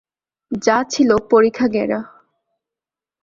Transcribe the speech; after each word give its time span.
যা 0.61 0.77
ছিল 0.83 1.09
পরিখা 1.29 1.65
ঘেরা। 1.67 1.99